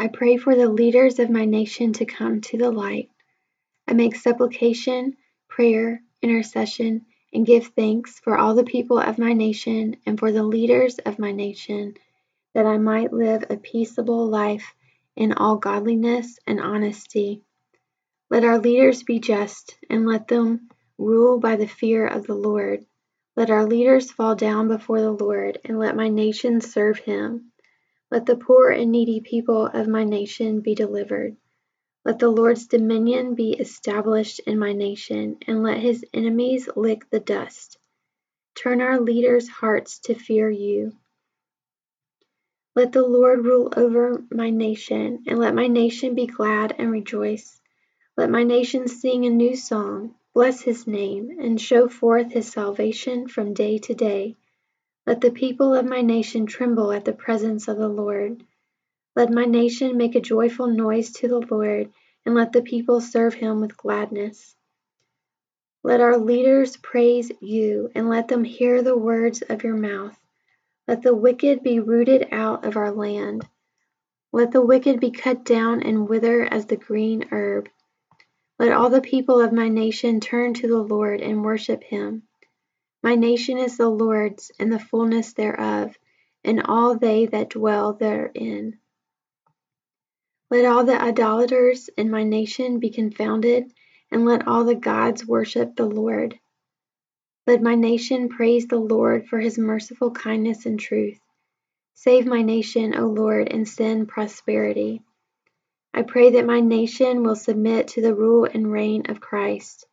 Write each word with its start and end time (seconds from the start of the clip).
I 0.00 0.08
pray 0.08 0.38
for 0.38 0.56
the 0.56 0.70
leaders 0.70 1.18
of 1.18 1.28
my 1.28 1.44
nation 1.44 1.92
to 1.92 2.06
come 2.06 2.40
to 2.40 2.56
the 2.56 2.70
light. 2.70 3.10
I 3.86 3.92
make 3.92 4.16
supplication, 4.16 5.18
prayer, 5.46 6.02
intercession, 6.22 7.04
and 7.34 7.44
give 7.44 7.66
thanks 7.66 8.18
for 8.18 8.38
all 8.38 8.54
the 8.54 8.64
people 8.64 8.98
of 8.98 9.18
my 9.18 9.34
nation 9.34 9.96
and 10.06 10.18
for 10.18 10.32
the 10.32 10.42
leaders 10.42 10.98
of 11.00 11.18
my 11.18 11.32
nation, 11.32 11.98
that 12.54 12.64
I 12.64 12.78
might 12.78 13.12
live 13.12 13.44
a 13.50 13.58
peaceable 13.58 14.26
life 14.26 14.74
in 15.16 15.34
all 15.34 15.56
godliness 15.56 16.38
and 16.46 16.60
honesty. 16.60 17.42
Let 18.30 18.42
our 18.42 18.58
leaders 18.58 19.02
be 19.02 19.18
just, 19.18 19.76
and 19.90 20.06
let 20.06 20.28
them 20.28 20.70
rule 20.96 21.38
by 21.38 21.56
the 21.56 21.68
fear 21.68 22.06
of 22.06 22.26
the 22.26 22.34
Lord. 22.34 22.86
Let 23.36 23.50
our 23.50 23.66
leaders 23.66 24.10
fall 24.10 24.34
down 24.34 24.68
before 24.68 25.02
the 25.02 25.12
Lord, 25.12 25.58
and 25.62 25.78
let 25.78 25.94
my 25.94 26.08
nation 26.08 26.62
serve 26.62 26.96
him. 27.00 27.49
Let 28.10 28.26
the 28.26 28.36
poor 28.36 28.70
and 28.70 28.90
needy 28.90 29.20
people 29.20 29.66
of 29.66 29.86
my 29.86 30.02
nation 30.02 30.60
be 30.60 30.74
delivered. 30.74 31.36
Let 32.04 32.18
the 32.18 32.28
Lord's 32.30 32.66
dominion 32.66 33.34
be 33.34 33.52
established 33.52 34.40
in 34.40 34.58
my 34.58 34.72
nation, 34.72 35.36
and 35.46 35.62
let 35.62 35.78
his 35.78 36.04
enemies 36.12 36.68
lick 36.74 37.08
the 37.10 37.20
dust. 37.20 37.78
Turn 38.56 38.80
our 38.80 38.98
leaders' 38.98 39.48
hearts 39.48 40.00
to 40.00 40.14
fear 40.14 40.50
you. 40.50 40.92
Let 42.74 42.92
the 42.92 43.06
Lord 43.06 43.44
rule 43.44 43.72
over 43.76 44.24
my 44.30 44.50
nation, 44.50 45.24
and 45.26 45.38
let 45.38 45.54
my 45.54 45.68
nation 45.68 46.14
be 46.14 46.26
glad 46.26 46.74
and 46.78 46.90
rejoice. 46.90 47.60
Let 48.16 48.30
my 48.30 48.42
nation 48.42 48.88
sing 48.88 49.24
a 49.24 49.30
new 49.30 49.54
song, 49.54 50.16
bless 50.34 50.62
his 50.62 50.86
name, 50.86 51.38
and 51.38 51.60
show 51.60 51.88
forth 51.88 52.32
his 52.32 52.50
salvation 52.50 53.28
from 53.28 53.54
day 53.54 53.78
to 53.78 53.94
day. 53.94 54.36
Let 55.06 55.20
the 55.20 55.30
people 55.30 55.74
of 55.74 55.86
my 55.86 56.02
nation 56.02 56.46
tremble 56.46 56.92
at 56.92 57.04
the 57.04 57.12
presence 57.12 57.68
of 57.68 57.78
the 57.78 57.88
Lord. 57.88 58.44
Let 59.16 59.30
my 59.30 59.44
nation 59.44 59.96
make 59.96 60.14
a 60.14 60.20
joyful 60.20 60.66
noise 60.66 61.10
to 61.14 61.28
the 61.28 61.40
Lord, 61.40 61.90
and 62.24 62.34
let 62.34 62.52
the 62.52 62.62
people 62.62 63.00
serve 63.00 63.34
him 63.34 63.60
with 63.60 63.76
gladness. 63.76 64.54
Let 65.82 66.00
our 66.00 66.18
leaders 66.18 66.76
praise 66.76 67.32
you, 67.40 67.90
and 67.94 68.08
let 68.08 68.28
them 68.28 68.44
hear 68.44 68.82
the 68.82 68.96
words 68.96 69.42
of 69.42 69.64
your 69.64 69.76
mouth. 69.76 70.18
Let 70.86 71.02
the 71.02 71.14
wicked 71.14 71.62
be 71.62 71.80
rooted 71.80 72.28
out 72.30 72.64
of 72.64 72.76
our 72.76 72.90
land. 72.92 73.46
Let 74.32 74.52
the 74.52 74.62
wicked 74.62 75.00
be 75.00 75.10
cut 75.10 75.44
down 75.44 75.82
and 75.82 76.08
wither 76.08 76.42
as 76.42 76.66
the 76.66 76.76
green 76.76 77.28
herb. 77.32 77.68
Let 78.58 78.72
all 78.72 78.90
the 78.90 79.00
people 79.00 79.40
of 79.40 79.52
my 79.52 79.68
nation 79.68 80.20
turn 80.20 80.54
to 80.54 80.68
the 80.68 80.82
Lord 80.82 81.20
and 81.22 81.42
worship 81.42 81.82
him. 81.82 82.24
My 83.02 83.14
nation 83.14 83.56
is 83.56 83.78
the 83.78 83.88
Lord's, 83.88 84.50
and 84.58 84.70
the 84.70 84.78
fullness 84.78 85.32
thereof, 85.32 85.96
and 86.44 86.62
all 86.64 86.98
they 86.98 87.26
that 87.26 87.50
dwell 87.50 87.94
therein. 87.94 88.78
Let 90.50 90.66
all 90.66 90.84
the 90.84 91.00
idolaters 91.00 91.88
in 91.96 92.10
my 92.10 92.24
nation 92.24 92.78
be 92.78 92.90
confounded, 92.90 93.72
and 94.10 94.24
let 94.24 94.46
all 94.46 94.64
the 94.64 94.74
gods 94.74 95.26
worship 95.26 95.76
the 95.76 95.86
Lord. 95.86 96.38
Let 97.46 97.62
my 97.62 97.74
nation 97.74 98.28
praise 98.28 98.66
the 98.66 98.78
Lord 98.78 99.26
for 99.28 99.38
his 99.38 99.58
merciful 99.58 100.10
kindness 100.10 100.66
and 100.66 100.78
truth. 100.78 101.18
Save 101.94 102.26
my 102.26 102.42
nation, 102.42 102.94
O 102.94 103.06
Lord, 103.06 103.52
and 103.52 103.66
send 103.66 104.08
prosperity. 104.08 105.02
I 105.92 106.02
pray 106.02 106.30
that 106.30 106.46
my 106.46 106.60
nation 106.60 107.22
will 107.22 107.36
submit 107.36 107.88
to 107.88 108.02
the 108.02 108.14
rule 108.14 108.44
and 108.44 108.70
reign 108.70 109.10
of 109.10 109.20
Christ. 109.20 109.86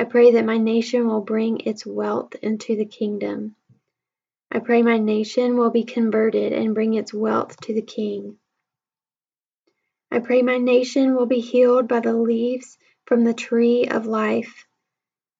I 0.00 0.04
pray 0.04 0.30
that 0.30 0.44
my 0.44 0.58
nation 0.58 1.08
will 1.08 1.22
bring 1.22 1.58
its 1.66 1.84
wealth 1.84 2.36
into 2.40 2.76
the 2.76 2.84
kingdom. 2.84 3.56
I 4.48 4.60
pray 4.60 4.80
my 4.80 4.96
nation 4.96 5.56
will 5.56 5.70
be 5.70 5.82
converted 5.82 6.52
and 6.52 6.72
bring 6.72 6.94
its 6.94 7.12
wealth 7.12 7.60
to 7.62 7.74
the 7.74 7.82
king. 7.82 8.38
I 10.08 10.20
pray 10.20 10.42
my 10.42 10.56
nation 10.56 11.16
will 11.16 11.26
be 11.26 11.40
healed 11.40 11.88
by 11.88 11.98
the 11.98 12.12
leaves 12.12 12.78
from 13.06 13.24
the 13.24 13.34
tree 13.34 13.88
of 13.88 14.06
life. 14.06 14.68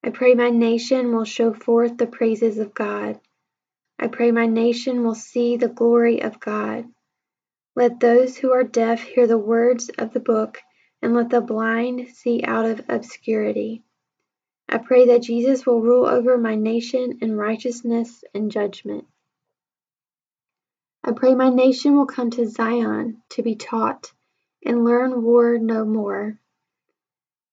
I 0.03 0.11
pray 0.11 0.35
my 0.35 0.51
nation 0.51 1.15
will 1.15 1.25
show 1.25 1.53
forth 1.53 1.97
the 1.97 2.09
praises 2.09 2.59
of 2.59 2.75
God. 2.75 3.21
I 3.97 4.09
pray 4.09 4.33
my 4.33 4.47
nation 4.47 5.05
will 5.05 5.15
see 5.15 5.57
the 5.57 5.69
glory 5.69 6.21
of 6.21 6.41
God. 6.41 6.85
Let 7.77 8.01
those 8.01 8.37
who 8.37 8.53
are 8.53 8.65
deaf 8.65 9.05
hear 9.05 9.29
the 9.29 9.39
words 9.39 9.89
of 9.99 10.13
the 10.13 10.21
book, 10.21 10.61
and 11.01 11.15
let 11.15 11.31
the 11.31 11.41
blind 11.41 12.09
see 12.09 12.43
out 12.43 12.67
of 12.67 12.85
obscurity. 12.89 13.85
I 14.69 14.79
pray 14.79 15.07
that 15.07 15.23
Jesus 15.23 15.65
will 15.65 15.81
rule 15.81 16.07
over 16.07 16.37
my 16.37 16.55
nation 16.55 17.19
in 17.23 17.37
righteousness 17.37 18.23
and 18.35 18.51
judgment. 18.53 19.07
I 21.03 21.13
pray 21.13 21.35
my 21.35 21.49
nation 21.49 21.97
will 21.97 22.07
come 22.07 22.31
to 22.33 22.47
Zion 22.47 23.23
to 23.31 23.43
be 23.43 23.55
taught 23.55 24.13
and 24.63 24.85
learn 24.85 25.23
war 25.23 25.57
no 25.59 25.87
more. 25.87 26.39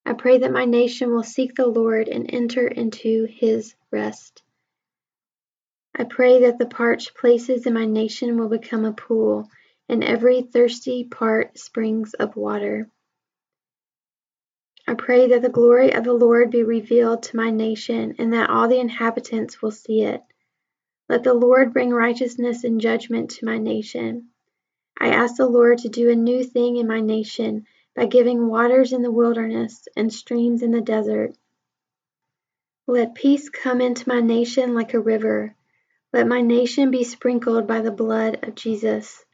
I 0.05 0.13
pray 0.13 0.39
that 0.39 0.51
my 0.51 0.65
nation 0.65 1.13
will 1.13 1.23
seek 1.23 1.55
the 1.55 1.67
Lord 1.67 2.09
and 2.09 2.29
enter 2.33 2.67
into 2.67 3.25
his 3.25 3.75
rest. 3.91 4.43
I 5.95 6.03
pray 6.03 6.41
that 6.41 6.57
the 6.57 6.65
parched 6.65 7.15
places 7.15 7.65
in 7.65 7.73
my 7.73 7.85
nation 7.85 8.37
will 8.37 8.49
become 8.49 8.83
a 8.83 8.91
pool, 8.91 9.49
and 9.87 10.03
every 10.03 10.41
thirsty 10.41 11.05
part 11.05 11.57
springs 11.57 12.13
of 12.13 12.35
water. 12.35 12.89
I 14.87 14.93
pray 14.93 15.27
that 15.29 15.41
the 15.41 15.49
glory 15.49 15.93
of 15.93 16.03
the 16.03 16.13
Lord 16.13 16.51
be 16.51 16.63
revealed 16.63 17.23
to 17.23 17.37
my 17.37 17.49
nation, 17.49 18.15
and 18.19 18.33
that 18.33 18.49
all 18.49 18.67
the 18.67 18.79
inhabitants 18.79 19.61
will 19.61 19.71
see 19.71 20.03
it. 20.03 20.21
Let 21.09 21.23
the 21.23 21.33
Lord 21.33 21.73
bring 21.73 21.91
righteousness 21.91 22.63
and 22.63 22.79
judgment 22.79 23.31
to 23.31 23.45
my 23.45 23.57
nation. 23.57 24.29
I 24.99 25.09
ask 25.09 25.37
the 25.37 25.47
Lord 25.47 25.79
to 25.79 25.89
do 25.89 26.09
a 26.09 26.15
new 26.15 26.43
thing 26.43 26.77
in 26.77 26.87
my 26.87 27.01
nation 27.01 27.65
by 27.95 28.05
giving 28.05 28.47
waters 28.47 28.93
in 28.93 29.01
the 29.01 29.11
wilderness 29.11 29.87
and 29.95 30.13
streams 30.13 30.61
in 30.61 30.71
the 30.71 30.81
desert. 30.81 31.35
Let 32.87 33.15
peace 33.15 33.49
come 33.49 33.81
into 33.81 34.07
my 34.07 34.21
nation 34.21 34.75
like 34.75 34.93
a 34.93 34.99
river. 34.99 35.55
Let 36.13 36.27
my 36.27 36.41
nation 36.41 36.91
be 36.91 37.03
sprinkled 37.03 37.67
by 37.67 37.81
the 37.81 37.91
blood 37.91 38.39
of 38.43 38.55
Jesus. 38.55 39.25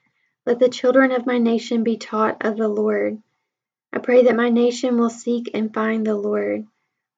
Let 0.46 0.60
the 0.60 0.70
children 0.70 1.12
of 1.12 1.26
my 1.26 1.38
nation 1.38 1.84
be 1.84 1.98
taught 1.98 2.46
of 2.46 2.58
the 2.58 2.70
Lord. 2.70 3.22
I 3.94 4.00
pray 4.00 4.24
that 4.24 4.36
my 4.36 4.50
nation 4.50 4.98
will 4.98 5.10
seek 5.10 5.52
and 5.54 5.74
find 5.74 6.06
the 6.06 6.16
Lord. 6.16 6.66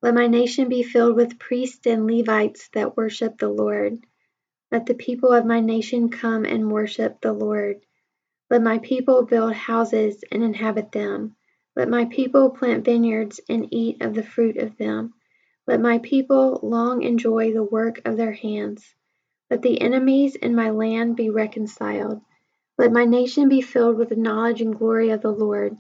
Let 0.02 0.16
my 0.16 0.28
nation 0.28 0.70
be 0.70 0.84
filled 0.84 1.16
with 1.16 1.40
priests 1.40 1.86
and 1.86 2.08
Levites 2.08 2.70
that 2.74 2.98
worship 2.98 3.38
the 3.38 3.50
Lord. 3.50 4.00
Let 4.72 4.88
the 4.88 4.96
people 4.96 5.32
of 5.32 5.46
my 5.46 5.60
nation 5.60 6.10
come 6.10 6.46
and 6.46 6.72
worship 6.72 7.22
the 7.22 7.32
Lord. 7.34 7.86
Let 8.50 8.64
my 8.64 8.80
people 8.80 9.24
build 9.24 9.54
houses 9.54 10.24
and 10.32 10.44
inhabit 10.44 10.92
them. 10.92 11.36
Let 11.76 11.90
my 11.90 12.06
people 12.06 12.50
plant 12.50 12.86
vineyards 12.86 13.40
and 13.48 13.68
eat 13.72 14.02
of 14.02 14.14
the 14.14 14.24
fruit 14.24 14.58
of 14.58 14.78
them. 14.78 15.14
Let 15.68 15.80
my 15.80 16.00
people 16.00 16.60
long 16.64 17.04
enjoy 17.04 17.54
the 17.54 17.64
work 17.64 18.02
of 18.06 18.18
their 18.18 18.34
hands. 18.34 18.84
Let 19.50 19.62
the 19.62 19.80
enemies 19.80 20.36
in 20.36 20.56
my 20.56 20.72
land 20.72 21.16
be 21.16 21.30
reconciled. 21.30 22.22
Let 22.78 22.92
my 22.92 23.06
nation 23.06 23.48
be 23.48 23.62
filled 23.62 23.98
with 23.98 24.10
the 24.10 24.16
knowledge 24.16 24.62
and 24.62 24.78
glory 24.78 25.12
of 25.12 25.22
the 25.22 25.32
Lord. 25.32 25.78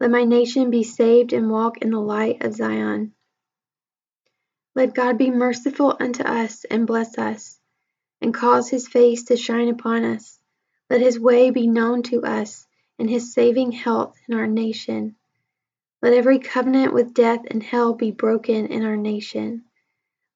Let 0.00 0.10
my 0.10 0.24
nation 0.24 0.70
be 0.70 0.84
saved 0.84 1.32
and 1.32 1.50
walk 1.50 1.78
in 1.78 1.90
the 1.90 2.00
light 2.00 2.44
of 2.44 2.54
Zion. 2.54 3.14
Let 4.74 4.94
God 4.94 5.18
be 5.18 5.32
merciful 5.32 5.96
unto 5.98 6.22
us 6.22 6.64
and 6.64 6.86
bless 6.86 7.18
us, 7.18 7.58
and 8.20 8.32
cause 8.32 8.68
his 8.68 8.86
face 8.86 9.24
to 9.24 9.36
shine 9.36 9.68
upon 9.68 10.04
us. 10.04 10.38
Let 10.88 11.00
his 11.00 11.18
way 11.18 11.50
be 11.50 11.66
known 11.66 12.04
to 12.04 12.22
us, 12.22 12.66
and 12.98 13.10
his 13.10 13.34
saving 13.34 13.72
health 13.72 14.16
in 14.28 14.38
our 14.38 14.46
nation. 14.46 15.16
Let 16.00 16.12
every 16.12 16.38
covenant 16.38 16.92
with 16.92 17.12
death 17.12 17.44
and 17.50 17.60
hell 17.60 17.94
be 17.94 18.12
broken 18.12 18.66
in 18.66 18.84
our 18.84 18.96
nation. 18.96 19.64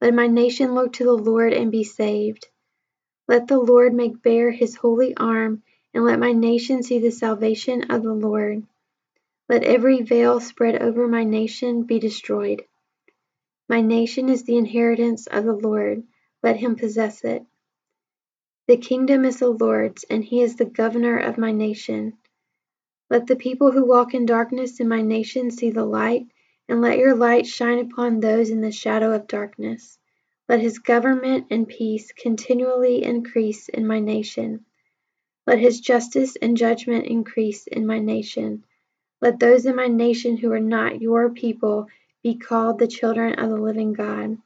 Let 0.01 0.13
my 0.13 0.27
nation 0.27 0.75
look 0.75 0.95
to 0.95 1.05
the 1.05 1.13
Lord 1.13 1.53
and 1.53 1.71
be 1.71 1.85
saved. 1.85 2.49
Let 3.29 3.47
the 3.47 3.61
Lord 3.61 3.95
make 3.95 4.23
bare 4.23 4.51
his 4.51 4.75
holy 4.75 5.17
arm, 5.17 5.63
and 5.95 6.05
let 6.05 6.19
my 6.19 6.33
nation 6.33 6.83
see 6.83 6.99
the 6.99 7.13
salvation 7.13 7.93
of 7.93 8.03
the 8.03 8.13
Lord. 8.13 8.67
Let 9.53 9.65
every 9.65 10.01
veil 10.01 10.41
spread 10.41 10.81
over 10.81 11.07
my 11.07 11.25
nation 11.25 11.83
be 11.83 11.99
destroyed. 11.99 12.65
My 13.69 13.83
nation 13.83 14.31
is 14.31 14.45
the 14.45 14.57
inheritance 14.57 15.27
of 15.27 15.45
the 15.45 15.53
Lord. 15.53 16.05
Let 16.43 16.57
him 16.57 16.75
possess 16.75 17.23
it. 17.23 17.45
The 18.67 18.79
kingdom 18.79 19.27
is 19.27 19.41
the 19.41 19.51
Lord's, 19.51 20.05
and 20.05 20.25
he 20.25 20.41
is 20.41 20.57
the 20.57 20.65
governor 20.65 21.19
of 21.19 21.37
my 21.37 21.53
nation. 21.53 22.15
Let 23.11 23.27
the 23.27 23.37
people 23.37 23.73
who 23.73 23.85
walk 23.85 24.15
in 24.15 24.25
darkness 24.25 24.81
in 24.81 24.89
my 24.89 25.03
nation 25.03 25.51
see 25.51 25.69
the 25.69 25.85
light, 25.85 26.29
and 26.67 26.81
let 26.81 26.97
your 26.97 27.15
light 27.15 27.47
shine 27.47 27.79
upon 27.79 28.21
those 28.21 28.49
in 28.49 28.63
the 28.63 28.73
shadow 28.73 29.13
of 29.13 29.27
darkness. 29.27 29.99
Let 30.49 30.61
his 30.61 30.79
government 30.79 31.49
and 31.51 31.69
peace 31.69 32.11
continually 32.13 33.03
increase 33.03 33.69
in 33.69 33.87
my 33.87 34.01
nation. 34.01 34.65
Let 35.47 35.59
his 35.59 35.79
justice 35.79 36.37
and 36.41 36.57
judgment 36.57 37.05
increase 37.05 37.67
in 37.67 37.87
my 37.87 37.99
nation. 37.99 38.65
Let 39.23 39.41
those 39.41 39.67
in 39.67 39.77
my 39.77 39.87
nation 39.87 40.37
who 40.37 40.53
are 40.53 40.61
not 40.61 41.01
your 41.01 41.31
people 41.31 41.87
be 42.25 42.37
called 42.37 42.81
the 42.81 42.89
children 42.89 43.35
of 43.39 43.51
the 43.51 43.57
living 43.57 43.95
God. 43.95 44.37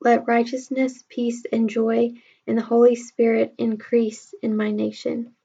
Let 0.00 0.26
righteousness, 0.26 1.04
peace, 1.10 1.44
and 1.52 1.70
joy 1.70 2.12
in 2.46 2.56
the 2.56 2.62
Holy 2.62 2.96
Spirit 2.96 3.54
increase 3.58 4.34
in 4.42 4.56
my 4.56 4.72
nation. 4.72 5.36